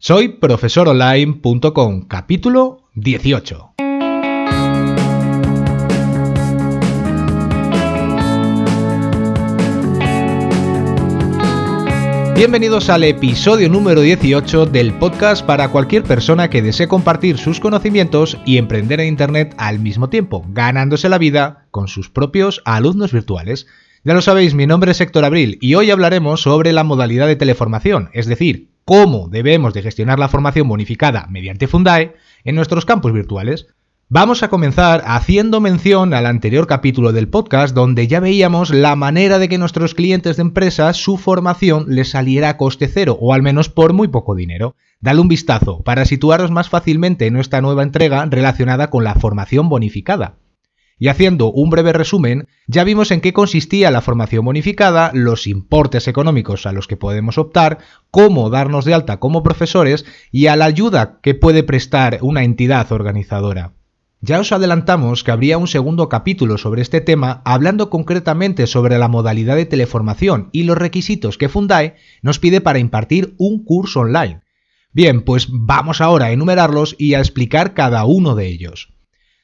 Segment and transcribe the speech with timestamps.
[0.00, 3.72] Soy profesoronline.com, capítulo 18.
[12.36, 18.38] Bienvenidos al episodio número 18 del podcast para cualquier persona que desee compartir sus conocimientos
[18.46, 23.66] y emprender en Internet al mismo tiempo, ganándose la vida con sus propios alumnos virtuales.
[24.04, 27.34] Ya lo sabéis, mi nombre es Héctor Abril y hoy hablaremos sobre la modalidad de
[27.34, 33.12] teleformación, es decir, cómo debemos de gestionar la formación bonificada mediante Fundae en nuestros campus
[33.12, 33.66] virtuales.
[34.08, 39.38] Vamos a comenzar haciendo mención al anterior capítulo del podcast donde ya veíamos la manera
[39.38, 43.42] de que nuestros clientes de empresas su formación les saliera a coste cero o al
[43.42, 44.74] menos por muy poco dinero.
[45.02, 49.68] Dale un vistazo para situaros más fácilmente en esta nueva entrega relacionada con la formación
[49.68, 50.36] bonificada.
[50.98, 56.08] Y haciendo un breve resumen, ya vimos en qué consistía la formación bonificada, los importes
[56.08, 57.78] económicos a los que podemos optar,
[58.10, 62.90] cómo darnos de alta como profesores y a la ayuda que puede prestar una entidad
[62.90, 63.74] organizadora.
[64.20, 69.06] Ya os adelantamos que habría un segundo capítulo sobre este tema hablando concretamente sobre la
[69.06, 74.40] modalidad de teleformación y los requisitos que Fundae nos pide para impartir un curso online.
[74.92, 78.92] Bien, pues vamos ahora a enumerarlos y a explicar cada uno de ellos.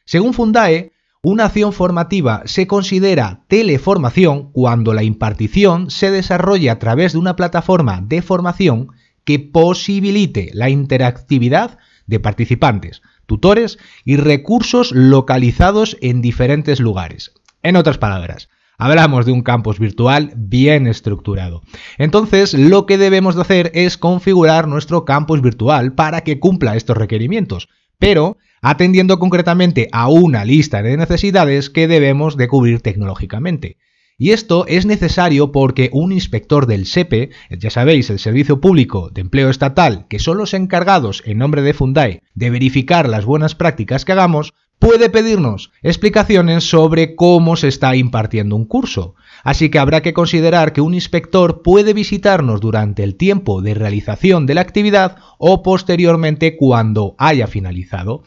[0.07, 0.94] Según Fundae,
[1.25, 7.35] una acción formativa se considera teleformación cuando la impartición se desarrolla a través de una
[7.35, 8.89] plataforma de formación
[9.25, 17.33] que posibilite la interactividad de participantes, tutores y recursos localizados en diferentes lugares.
[17.63, 21.63] En otras palabras, Hablamos de un campus virtual bien estructurado.
[21.97, 26.97] Entonces, lo que debemos de hacer es configurar nuestro campus virtual para que cumpla estos
[26.97, 27.69] requerimientos,
[28.01, 33.77] pero atendiendo concretamente a una lista de necesidades que debemos de cubrir tecnológicamente.
[34.17, 39.21] Y esto es necesario porque un inspector del SEPE, ya sabéis, el Servicio Público de
[39.21, 44.07] Empleo Estatal, que son los encargados en nombre de Fundae de verificar las buenas prácticas
[44.07, 49.15] que hagamos, puede pedirnos explicaciones sobre cómo se está impartiendo un curso.
[49.43, 54.47] Así que habrá que considerar que un inspector puede visitarnos durante el tiempo de realización
[54.47, 58.23] de la actividad o posteriormente cuando haya finalizado.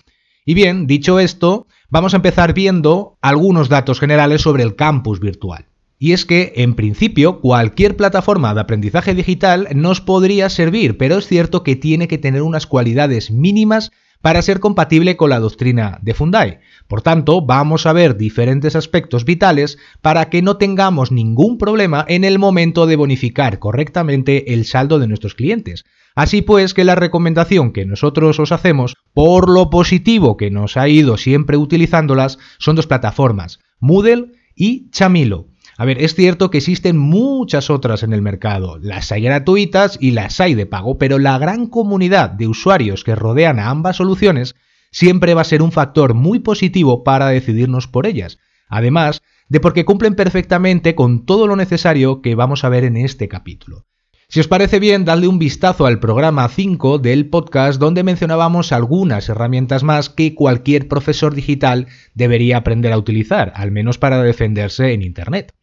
[0.47, 5.65] Y bien, dicho esto, vamos a empezar viendo algunos datos generales sobre el campus virtual.
[5.99, 11.27] Y es que, en principio, cualquier plataforma de aprendizaje digital nos podría servir, pero es
[11.27, 13.91] cierto que tiene que tener unas cualidades mínimas
[14.21, 16.59] para ser compatible con la doctrina de Fundae.
[16.87, 22.23] Por tanto, vamos a ver diferentes aspectos vitales para que no tengamos ningún problema en
[22.23, 25.85] el momento de bonificar correctamente el saldo de nuestros clientes.
[26.15, 30.89] Así pues, que la recomendación que nosotros os hacemos, por lo positivo que nos ha
[30.89, 35.49] ido siempre utilizándolas, son dos plataformas, Moodle y Chamilo.
[35.79, 40.09] A ver, es cierto que existen muchas otras en el mercado, las hay gratuitas y
[40.09, 44.55] las hay de pago, pero la gran comunidad de usuarios que rodean a ambas soluciones
[44.91, 48.39] siempre va a ser un factor muy positivo para decidirnos por ellas.
[48.67, 53.27] Además de porque cumplen perfectamente con todo lo necesario que vamos a ver en este
[53.27, 53.85] capítulo.
[54.29, 59.29] Si os parece bien, dadle un vistazo al programa 5 del podcast donde mencionábamos algunas
[59.29, 65.03] herramientas más que cualquier profesor digital debería aprender a utilizar, al menos para defenderse en
[65.03, 65.53] Internet.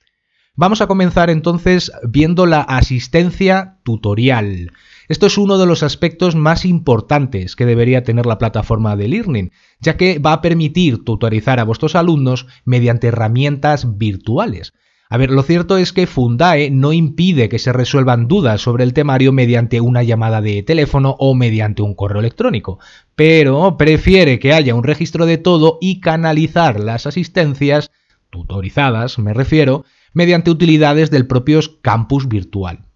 [0.57, 4.71] Vamos a comenzar entonces viendo la asistencia tutorial.
[5.09, 9.51] Esto es uno de los aspectos más importantes que debería tener la plataforma de Learning,
[9.81, 14.75] ya que va a permitir tutorizar a vuestros alumnos mediante herramientas virtuales.
[15.11, 18.95] A ver, lo cierto es que Fundae no impide que se resuelvan dudas sobre el
[18.95, 22.79] temario mediante una llamada de teléfono o mediante un correo electrónico,
[23.17, 27.91] pero prefiere que haya un registro de todo y canalizar las asistencias,
[28.31, 32.87] tutorizadas me refiero, mediante utilidades del propio campus virtual.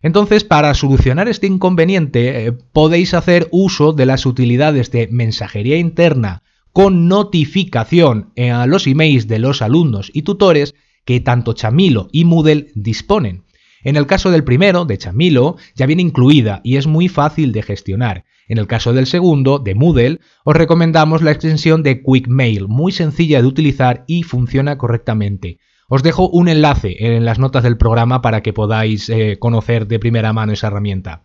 [0.00, 6.42] Entonces, para solucionar este inconveniente, eh, podéis hacer uso de las utilidades de mensajería interna
[6.72, 12.72] con notificación a los emails de los alumnos y tutores que tanto Chamilo y Moodle
[12.74, 13.44] disponen.
[13.84, 17.62] En el caso del primero, de Chamilo, ya viene incluida y es muy fácil de
[17.62, 18.24] gestionar.
[18.48, 22.92] En el caso del segundo, de Moodle, os recomendamos la extensión de Quick Mail, muy
[22.92, 25.58] sencilla de utilizar y funciona correctamente.
[25.94, 30.00] Os dejo un enlace en las notas del programa para que podáis eh, conocer de
[30.00, 31.22] primera mano esa herramienta.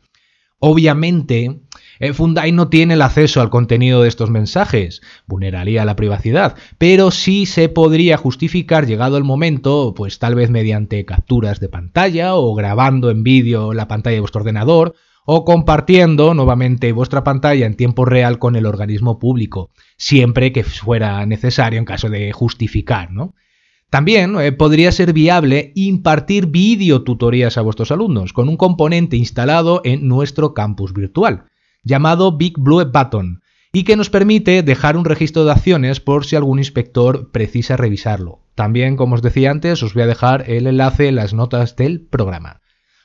[0.60, 1.62] Obviamente,
[2.00, 7.10] eh, Fundai no tiene el acceso al contenido de estos mensajes, vulneraría la privacidad, pero
[7.10, 12.54] sí se podría justificar llegado el momento, pues tal vez mediante capturas de pantalla o
[12.54, 14.94] grabando en vídeo la pantalla de vuestro ordenador
[15.26, 21.26] o compartiendo nuevamente vuestra pantalla en tiempo real con el organismo público, siempre que fuera
[21.26, 23.34] necesario en caso de justificar, ¿no?
[23.90, 30.08] También eh, podría ser viable impartir videotutorías a vuestros alumnos con un componente instalado en
[30.08, 31.46] nuestro campus virtual.
[31.84, 33.42] llamado Big Blue Button
[33.72, 38.40] y que nos permite dejar un registro de acciones por si algún inspector precisa revisarlo.
[38.56, 42.02] También, como os decía antes, os voy a dejar el enlace en las notas del
[42.02, 42.62] programa.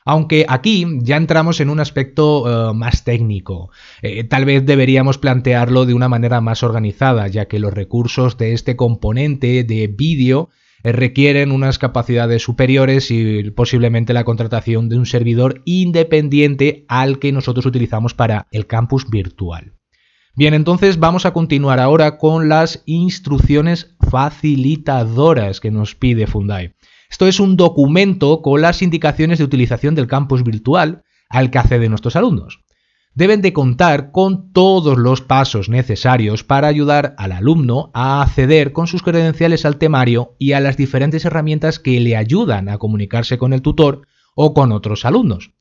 [0.06, 3.70] Aunque aquí ya entramos en un aspecto eh, más técnico.
[4.02, 8.52] Eh, tal vez deberíamos plantearlo de una manera más organizada, ya que los recursos de
[8.52, 10.50] este componente de vídeo
[10.92, 17.64] requieren unas capacidades superiores y posiblemente la contratación de un servidor independiente al que nosotros
[17.66, 19.72] utilizamos para el campus virtual.
[20.36, 26.74] Bien, entonces vamos a continuar ahora con las instrucciones facilitadoras que nos pide Fundai.
[27.08, 31.90] Esto es un documento con las indicaciones de utilización del campus virtual al que acceden
[31.90, 32.63] nuestros alumnos.
[33.16, 38.88] Deben de contar con todos los pasos necesarios para ayudar al alumno a acceder con
[38.88, 43.52] sus credenciales al temario y a las diferentes herramientas que le ayudan a comunicarse con
[43.52, 45.52] el tutor o con otros alumnos.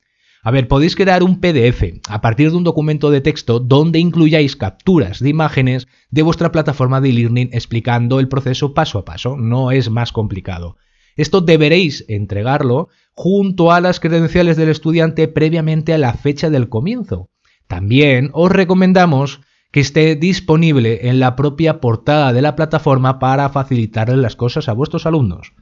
[0.42, 4.56] A ver, podéis crear un PDF a partir de un documento de texto donde incluyáis
[4.56, 9.38] capturas de imágenes de vuestra plataforma de e-learning explicando el proceso paso a paso.
[9.38, 10.78] No es más complicado.
[11.16, 17.30] Esto deberéis entregarlo junto a las credenciales del estudiante previamente a la fecha del comienzo.
[17.74, 19.42] También os recomendamos
[19.72, 24.74] que esté disponible en la propia portada de la plataforma para facilitarle las cosas a
[24.74, 25.54] vuestros alumnos.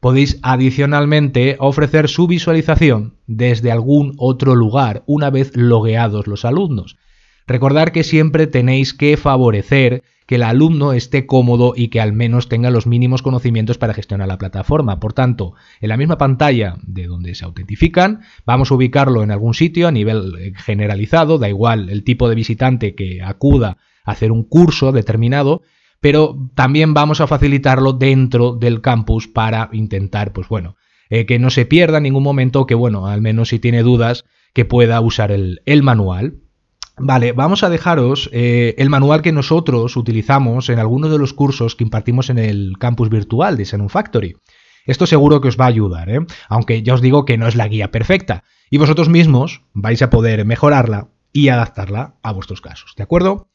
[0.00, 6.96] Podéis adicionalmente ofrecer su visualización desde algún otro lugar una vez logueados los alumnos.
[7.48, 12.50] Recordar que siempre tenéis que favorecer que el alumno esté cómodo y que al menos
[12.50, 15.00] tenga los mínimos conocimientos para gestionar la plataforma.
[15.00, 19.54] Por tanto, en la misma pantalla de donde se autentifican, vamos a ubicarlo en algún
[19.54, 24.30] sitio a nivel eh, generalizado, da igual el tipo de visitante que acuda a hacer
[24.30, 25.62] un curso determinado,
[26.00, 30.76] pero también vamos a facilitarlo dentro del campus para intentar, pues bueno,
[31.08, 34.26] eh, que no se pierda en ningún momento, que bueno, al menos si tiene dudas,
[34.52, 36.42] que pueda usar el, el manual.
[37.00, 41.76] Vale, vamos a dejaros eh, el manual que nosotros utilizamos en algunos de los cursos
[41.76, 44.36] que impartimos en el campus virtual de Xenon Factory.
[44.84, 46.20] Esto seguro que os va a ayudar, ¿eh?
[46.48, 50.10] aunque ya os digo que no es la guía perfecta, y vosotros mismos vais a
[50.10, 53.48] poder mejorarla y adaptarla a vuestros casos, ¿de acuerdo?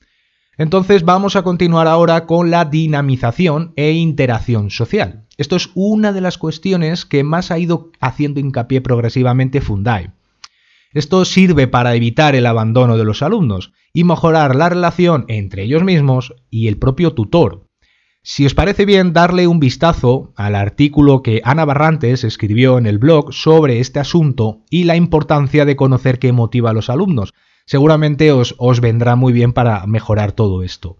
[0.57, 5.25] Entonces vamos a continuar ahora con la dinamización e interacción social.
[5.37, 10.11] Esto es una de las cuestiones que más ha ido haciendo hincapié progresivamente Fundai.
[10.93, 15.83] Esto sirve para evitar el abandono de los alumnos y mejorar la relación entre ellos
[15.83, 17.67] mismos y el propio tutor.
[18.25, 22.97] Si os parece bien darle un vistazo al artículo que Ana Barrantes escribió en el
[22.97, 27.33] blog sobre este asunto y la importancia de conocer qué motiva a los alumnos,
[27.65, 30.99] seguramente os, vendrá muy bien para mejorar todo esto.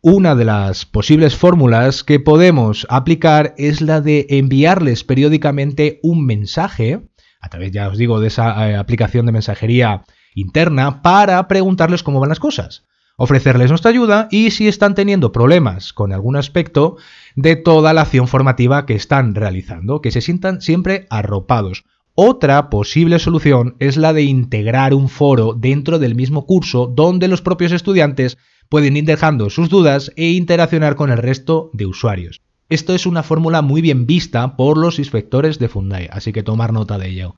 [0.00, 7.09] Una de las posibles fórmulas que podemos aplicar es la de enviarles periódicamente un mensaje
[7.40, 10.04] a través, ya os digo, de esa eh, aplicación de mensajería
[10.34, 12.84] interna para preguntarles cómo van las cosas,
[13.16, 16.96] ofrecerles nuestra ayuda y si están teniendo problemas con algún aspecto
[17.34, 21.84] de toda la acción formativa que están realizando, que se sientan siempre arropados.
[22.14, 27.40] Otra posible solución es la de integrar un foro dentro del mismo curso donde los
[27.40, 28.36] propios estudiantes
[28.68, 32.42] pueden ir dejando sus dudas e interaccionar con el resto de usuarios.
[32.70, 36.72] Esto es una fórmula muy bien vista por los inspectores de Fundai, así que tomar
[36.72, 37.34] nota de ello.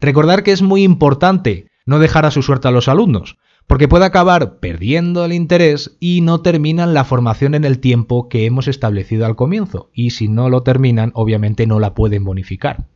[0.00, 4.04] Recordar que es muy importante no dejar a su suerte a los alumnos, porque puede
[4.04, 9.24] acabar perdiendo el interés y no terminan la formación en el tiempo que hemos establecido
[9.24, 12.86] al comienzo, y si no lo terminan, obviamente no la pueden bonificar.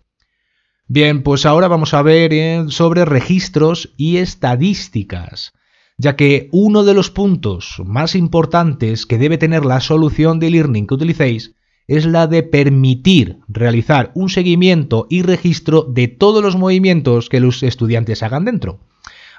[0.87, 5.54] Bien, pues ahora vamos a ver eh, sobre registros y estadísticas,
[5.96, 10.87] ya que uno de los puntos más importantes que debe tener la solución de learning
[10.87, 11.54] que utilicéis
[11.90, 17.64] es la de permitir realizar un seguimiento y registro de todos los movimientos que los
[17.64, 18.78] estudiantes hagan dentro.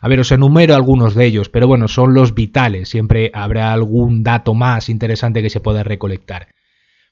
[0.02, 4.22] A ver, os enumero algunos de ellos, pero bueno, son los vitales, siempre habrá algún
[4.22, 6.50] dato más interesante que se pueda recolectar.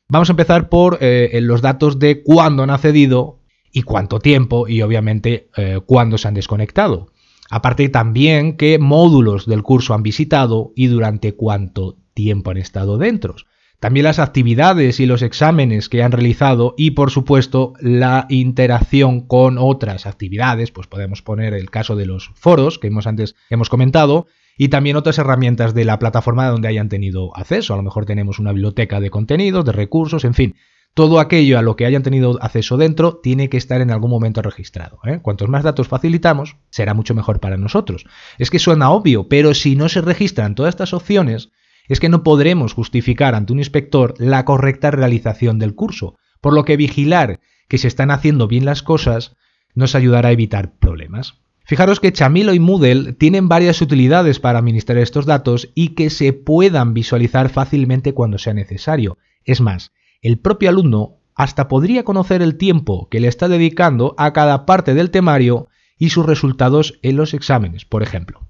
[0.09, 3.39] Vamos a empezar por eh, los datos de cuándo han accedido
[3.71, 7.13] y cuánto tiempo y obviamente eh, cuándo se han desconectado.
[7.49, 13.37] Aparte también qué módulos del curso han visitado y durante cuánto tiempo han estado dentro
[13.79, 19.57] también las actividades y los exámenes que han realizado y por supuesto la interacción con
[19.57, 24.27] otras actividades, pues podemos poner el caso de los foros que hemos antes hemos comentado
[24.57, 27.73] y también otras herramientas de la plataforma donde hayan tenido acceso.
[27.73, 30.55] A lo mejor tenemos una biblioteca de contenidos, de recursos, en fin.
[30.93, 34.41] Todo aquello a lo que hayan tenido acceso dentro tiene que estar en algún momento
[34.41, 34.99] registrado.
[35.05, 35.19] ¿eh?
[35.21, 38.05] Cuantos más datos facilitamos, será mucho mejor para nosotros.
[38.37, 41.51] Es que suena obvio, pero si no se registran todas estas opciones,
[41.89, 46.63] es que no podremos justificar ante un inspector la correcta realización del curso, por lo
[46.63, 49.35] que vigilar que se están haciendo bien las cosas
[49.75, 51.35] nos ayudará a evitar problemas.
[51.65, 56.33] Fijaros que Chamilo y Moodle tienen varias utilidades para administrar estos datos y que se
[56.33, 59.17] puedan visualizar fácilmente cuando sea necesario.
[59.45, 59.91] Es más,
[60.21, 64.93] el propio alumno hasta podría conocer el tiempo que le está dedicando a cada parte
[64.93, 68.41] del temario y sus resultados en los exámenes, por ejemplo.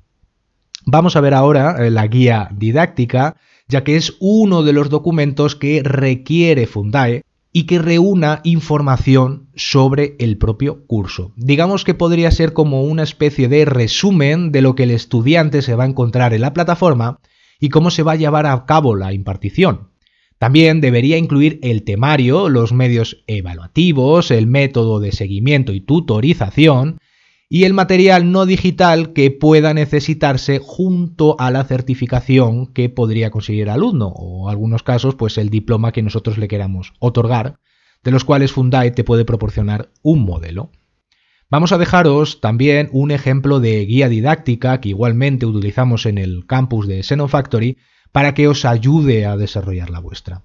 [0.85, 3.35] Vamos a ver ahora eh, la guía didáctica,
[3.67, 10.15] ya que es uno de los documentos que requiere Fundae y que reúna información sobre
[10.19, 11.33] el propio curso.
[11.35, 15.75] Digamos que podría ser como una especie de resumen de lo que el estudiante se
[15.75, 17.19] va a encontrar en la plataforma
[17.59, 19.89] y cómo se va a llevar a cabo la impartición.
[20.37, 26.99] También debería incluir el temario, los medios evaluativos, el método de seguimiento y tutorización,
[27.51, 33.63] y el material no digital que pueda necesitarse junto a la certificación que podría conseguir
[33.63, 37.59] el alumno o en algunos casos pues el diploma que nosotros le queramos otorgar,
[38.03, 40.71] de los cuales Fundae te puede proporcionar un modelo.
[41.49, 46.87] Vamos a dejaros también un ejemplo de guía didáctica que igualmente utilizamos en el campus
[46.87, 47.77] de Xenofactory
[48.11, 50.43] para que os ayude a desarrollar la vuestra.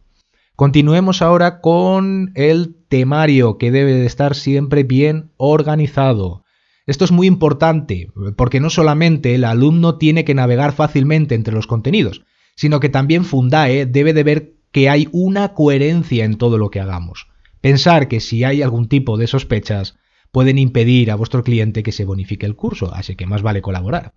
[0.56, 6.43] Continuemos ahora con el temario que debe de estar siempre bien organizado.
[6.86, 11.66] Esto es muy importante porque no solamente el alumno tiene que navegar fácilmente entre los
[11.66, 12.22] contenidos,
[12.56, 16.80] sino que también Fundae debe de ver que hay una coherencia en todo lo que
[16.80, 17.28] hagamos.
[17.60, 19.96] Pensar que si hay algún tipo de sospechas
[20.30, 24.12] pueden impedir a vuestro cliente que se bonifique el curso, así que más vale colaborar.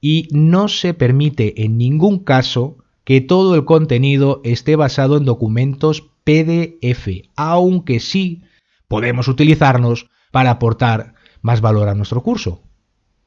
[0.00, 6.10] Y no se permite en ningún caso que todo el contenido esté basado en documentos
[6.24, 8.42] PDF, aunque sí
[8.88, 11.14] podemos utilizarnos para aportar
[11.46, 12.62] más valor a nuestro curso.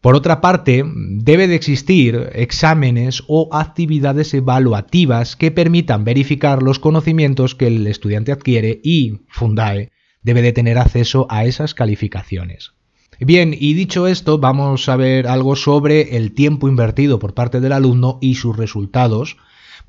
[0.01, 7.55] Por otra parte, debe de existir exámenes o actividades evaluativas que permitan verificar los conocimientos
[7.55, 12.73] que el estudiante adquiere y Fundae debe de tener acceso a esas calificaciones.
[13.19, 17.73] Bien, y dicho esto, vamos a ver algo sobre el tiempo invertido por parte del
[17.73, 19.38] alumno y sus resultados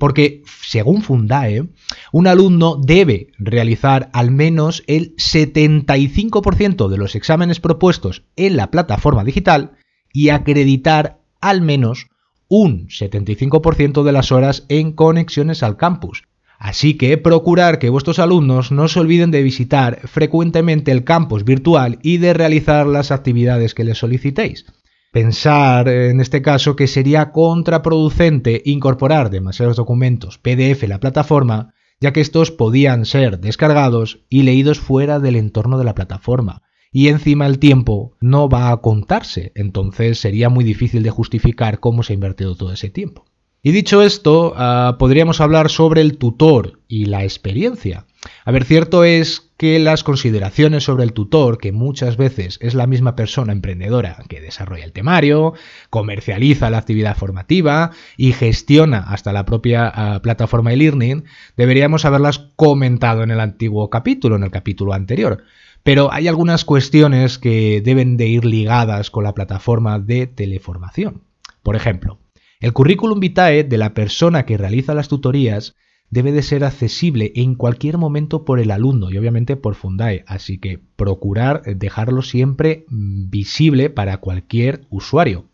[0.01, 1.69] porque según Fundae,
[2.11, 9.23] un alumno debe realizar al menos el 75% de los exámenes propuestos en la plataforma
[9.23, 9.73] digital
[10.11, 12.07] y acreditar al menos
[12.47, 16.23] un 75% de las horas en conexiones al campus.
[16.57, 21.99] Así que procurar que vuestros alumnos no se olviden de visitar frecuentemente el campus virtual
[22.01, 24.65] y de realizar las actividades que les solicitéis.
[25.11, 32.13] Pensar en este caso que sería contraproducente incorporar demasiados documentos PDF en la plataforma, ya
[32.13, 36.63] que estos podían ser descargados y leídos fuera del entorno de la plataforma.
[36.93, 42.03] Y encima el tiempo no va a contarse, entonces sería muy difícil de justificar cómo
[42.03, 43.25] se ha invertido todo ese tiempo.
[43.61, 48.07] Y dicho esto, ah, podríamos hablar sobre el tutor y la experiencia.
[48.45, 52.87] A ver, cierto es que las consideraciones sobre el tutor, que muchas veces es la
[52.87, 55.53] misma persona emprendedora que desarrolla el temario,
[55.89, 61.25] comercializa la actividad formativa y gestiona hasta la propia ah, plataforma e-learning,
[61.57, 65.43] deberíamos haberlas comentado en el antiguo capítulo, en el capítulo anterior.
[65.83, 71.23] Pero hay algunas cuestiones que deben de ir ligadas con la plataforma de teleformación.
[71.63, 72.19] Por ejemplo,
[72.59, 75.75] el currículum vitae de la persona que realiza las tutorías
[76.11, 80.59] debe de ser accesible en cualquier momento por el alumno y obviamente por Fundae, así
[80.59, 85.45] que procurar dejarlo siempre mm, visible para cualquier usuario.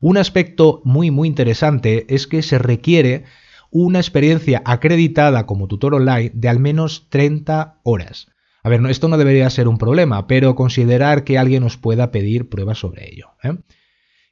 [0.00, 3.24] Un aspecto muy muy interesante es que se requiere
[3.70, 8.28] una experiencia acreditada como tutor online de al menos 30 horas.
[8.62, 12.48] A ver, esto no debería ser un problema, pero considerar que alguien os pueda pedir
[12.48, 13.28] pruebas sobre ello.
[13.42, 13.56] ¿eh?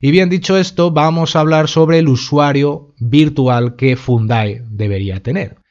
[0.01, 5.64] Y bien dicho esto, vamos a hablar sobre el usuario virtual que Fundae debería tener.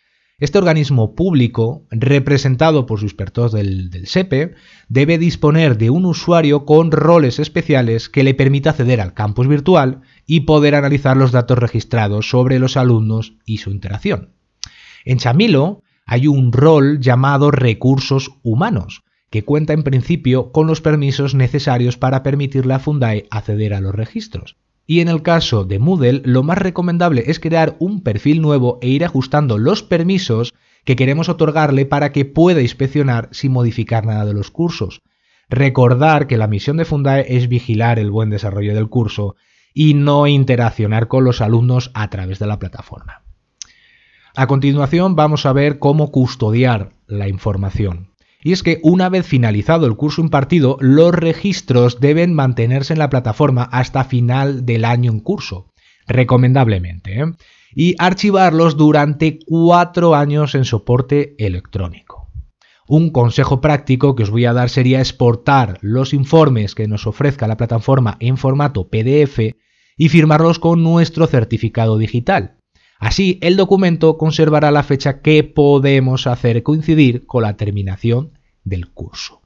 [0.44, 4.56] Este organismo público, representado por sus expertos del, SEPE,
[4.90, 10.02] debe disponer de un usuario con roles especiales que le permita acceder al campus virtual
[10.28, 14.34] y poder analizar los datos registrados sobre los alumnos y su interacción.
[15.06, 21.36] En Chamilo hay un rol llamado recursos humanos, que cuenta en principio con los permisos
[21.36, 24.58] necesarios para permitirle a Fundae acceder a los registros.
[24.86, 28.90] Y en el caso de Moodle, lo más recomendable es crear un perfil nuevo e
[28.90, 34.34] ir ajustando los permisos que queremos otorgarle para que pueda inspeccionar sin modificar nada de
[34.34, 35.02] los cursos.
[35.50, 39.36] Recordar que la misión de Fundae es vigilar el buen desarrollo del curso
[39.74, 43.24] y no interaccionar con los alumnos a través de la plataforma.
[44.36, 48.13] A continuación vamos a ver cómo custodiar la información.
[48.44, 53.10] Y es que una vez finalizado el curso impartido, los registros deben mantenerse en la
[53.10, 55.72] plataforma hasta final del año en curso,
[56.08, 57.26] recomendablemente, ¿eh?
[57.76, 62.30] y archivarlos durante cuatro años en soporte electrónico.
[62.88, 67.48] Un consejo práctico que os voy a dar sería exportar los informes que nos ofrezca
[67.48, 69.56] la plataforma en formato PDF
[69.96, 72.58] y firmarlos con nuestro certificado digital.
[73.04, 78.32] Así, el documento conservará la fecha que podemos hacer coincidir con la terminación
[78.64, 79.42] del curso.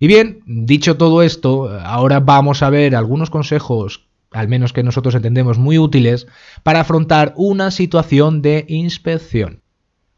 [0.00, 5.14] Y bien, dicho todo esto, ahora vamos a ver algunos consejos, al menos que nosotros
[5.14, 6.26] entendemos muy útiles,
[6.64, 9.62] para afrontar una situación de inspección.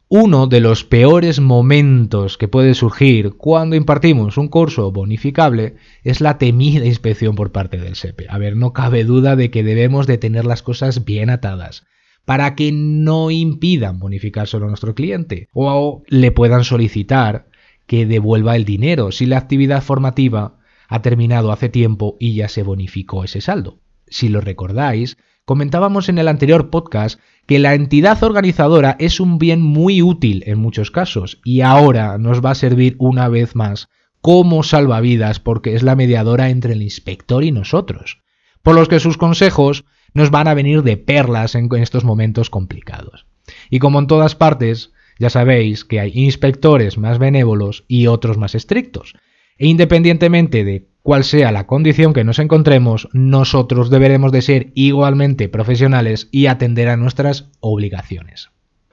[0.09, 6.39] Uno de los peores momentos que puede surgir cuando impartimos un curso bonificable es la
[6.39, 8.29] temida inspección por parte del SEPE.
[8.31, 11.85] A ver, no cabe duda de que debemos de tener las cosas bien atadas
[12.29, 17.47] para que no impidan bonificárselo a nuestro cliente o le puedan solicitar
[17.87, 20.59] que devuelva el dinero si la actividad formativa
[20.89, 23.79] ha terminado hace tiempo y ya se bonificó ese saldo.
[24.09, 25.17] Si lo recordáis,
[25.47, 30.59] comentábamos en el anterior podcast que la entidad organizadora es un bien muy útil en
[30.59, 33.89] muchos casos y ahora nos va a servir una vez más
[34.21, 38.21] como salvavidas porque es la mediadora entre el inspector y nosotros,
[38.63, 43.27] por los que sus consejos nos van a venir de perlas en estos momentos complicados.
[43.71, 48.55] Y como en todas partes, ya sabéis que hay inspectores más benévolos y otros más
[48.55, 49.15] estrictos,
[49.59, 55.49] e independientemente de cuál sea la condición que nos encontremos, nosotros deberemos de ser igualmente
[55.49, 58.51] profesionales y atender a nuestras obligaciones.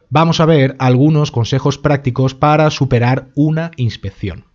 [0.10, 4.45] Vamos a ver algunos consejos prácticos para superar una inspección.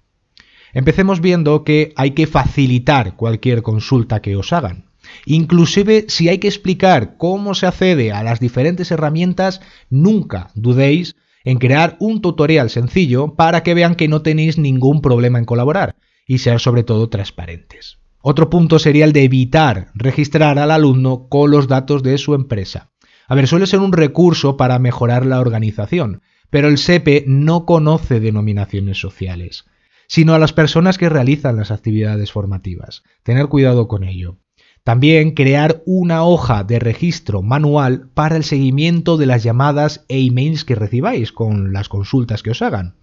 [0.73, 4.90] Empecemos viendo que hay que facilitar cualquier consulta que os hagan.
[5.27, 11.59] Inclusive si hay que explicar cómo se accede a las diferentes herramientas, nunca dudéis en
[11.59, 16.39] crear un tutorial sencillo para que vean que no tenéis ningún problema en colaborar y
[16.39, 17.99] ser sobre todo transparentes.
[18.23, 22.91] Otro punto sería el de evitar registrar al alumno con los datos de su empresa.
[23.27, 28.21] A ver, suele ser un recurso para mejorar la organización, pero el SEPE no conoce
[28.21, 29.65] denominaciones sociales,
[30.09, 33.05] sino a las personas que realizan las actividades formativas.
[33.23, 34.37] Tener cuidado con ello.
[34.85, 40.65] También crear una hoja de registro manual para el seguimiento de las llamadas e emails
[40.65, 42.95] que recibáis con las consultas que os hagan,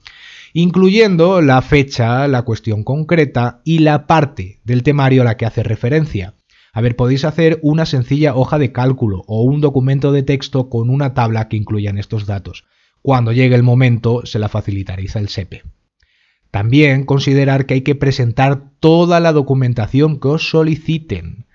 [0.53, 5.61] incluyendo la fecha, la cuestión concreta y la parte del temario a la que hace
[5.61, 6.33] referencia.
[6.73, 10.89] A ver, podéis hacer una sencilla hoja de cálculo o un documento de texto con
[10.89, 12.65] una tabla que incluyan estos datos.
[13.03, 15.63] Cuando llegue el momento se la facilitaréis al SEPE.
[16.49, 21.46] También considerar que hay que presentar toda la documentación que os soliciten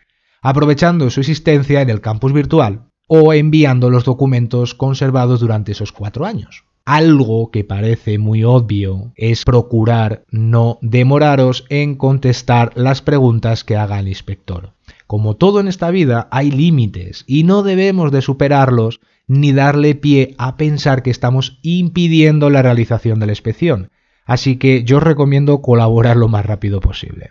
[0.43, 6.27] aprovechando su existencia en el campus virtual o enviando los documentos conservados durante esos cuatro
[6.27, 6.65] años.
[6.85, 14.01] Algo que parece muy obvio es procurar no demoraros en contestar las preguntas que haga
[14.01, 14.73] el inspector.
[15.07, 20.35] Como todo en esta vida hay límites y no debemos de superarlos ni darle pie
[20.39, 23.91] a pensar que estamos impidiendo la realización de la inspección.
[24.25, 27.31] Así que yo os recomiendo colaborar lo más rápido posible.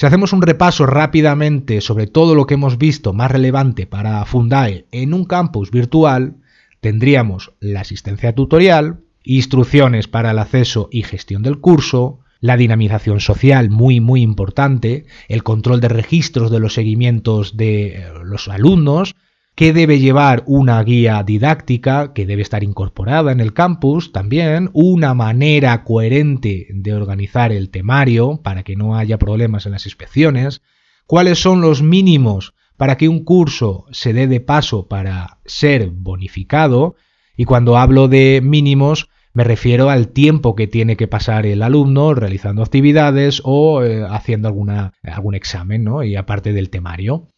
[0.00, 4.86] Si hacemos un repaso rápidamente sobre todo lo que hemos visto más relevante para Fundae
[4.92, 6.36] en un campus virtual,
[6.80, 13.68] tendríamos la asistencia tutorial, instrucciones para el acceso y gestión del curso, la dinamización social
[13.68, 19.14] muy muy importante, el control de registros de los seguimientos de los alumnos,
[19.60, 25.12] que debe llevar una guía didáctica que debe estar incorporada en el campus también, una
[25.12, 30.62] manera coherente de organizar el temario para que no haya problemas en las inspecciones,
[31.04, 36.96] cuáles son los mínimos para que un curso se dé de paso para ser bonificado,
[37.36, 42.14] y cuando hablo de mínimos me refiero al tiempo que tiene que pasar el alumno
[42.14, 46.02] realizando actividades o eh, haciendo algún examen, ¿no?
[46.02, 47.28] Y aparte del temario.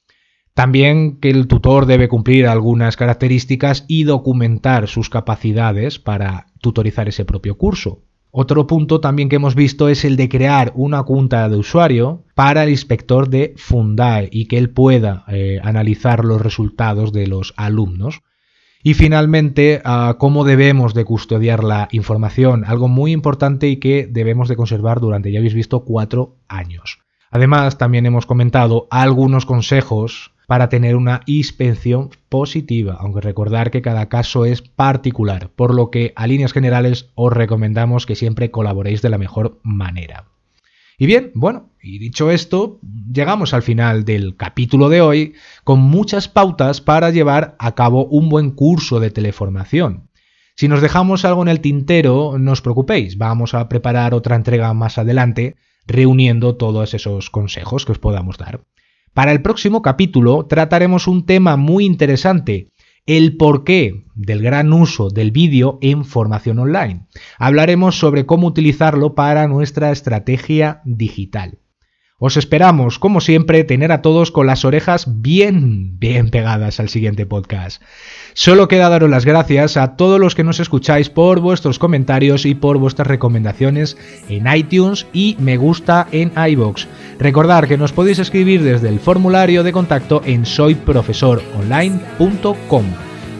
[0.55, 7.25] También que el tutor debe cumplir algunas características y documentar sus capacidades para tutorizar ese
[7.25, 8.03] propio curso.
[8.35, 12.65] Otro punto también que hemos visto es el de crear una cuenta de usuario para
[12.65, 18.21] el inspector de Fundae y que él pueda eh, analizar los resultados de los alumnos.
[18.83, 24.49] Y finalmente, ah, cómo debemos de custodiar la información, algo muy importante y que debemos
[24.49, 27.01] de conservar durante, ya habéis visto, cuatro años.
[27.31, 34.09] Además, también hemos comentado algunos consejos para tener una inspección positiva, aunque recordar que cada
[34.09, 39.11] caso es particular, por lo que a líneas generales os recomendamos que siempre colaboréis de
[39.11, 40.27] la mejor manera.
[40.99, 42.79] Y bien, bueno, y dicho esto,
[43.13, 48.29] llegamos al final del capítulo de hoy con muchas pautas para llevar a cabo un
[48.29, 50.09] buen curso de teleformación.
[50.55, 54.73] Si nos dejamos algo en el tintero, no os preocupéis, vamos a preparar otra entrega
[54.75, 58.61] más adelante reuniendo todos esos consejos que os podamos dar.
[59.15, 62.69] Para el próximo capítulo trataremos un tema muy interesante,
[63.05, 67.07] el porqué del gran uso del vídeo en formación online.
[67.39, 71.59] Hablaremos sobre cómo utilizarlo para nuestra estrategia digital.
[72.25, 77.27] Os esperamos, como siempre, tener a todos con las orejas bien, bien pegadas al siguiente
[77.27, 77.83] podcast.
[78.33, 82.55] Solo queda daros las gracias a todos los que nos escucháis por vuestros comentarios y
[82.55, 83.97] por vuestras recomendaciones
[84.29, 86.87] en iTunes y me gusta en iBox.
[87.19, 92.85] Recordad que nos podéis escribir desde el formulario de contacto en soyprofesoronline.com.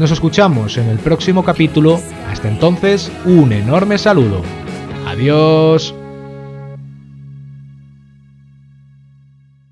[0.01, 2.01] Nos escuchamos en el próximo capítulo.
[2.29, 4.43] Hasta entonces, un enorme saludo.
[5.07, 5.95] Adiós.